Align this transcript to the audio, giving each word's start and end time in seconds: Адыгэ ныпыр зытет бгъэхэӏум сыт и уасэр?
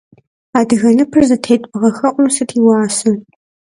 Адыгэ 0.59 0.89
ныпыр 0.97 1.23
зытет 1.29 1.61
бгъэхэӏум 1.71 2.27
сыт 2.35 2.49
и 2.57 2.59
уасэр? 2.65 3.15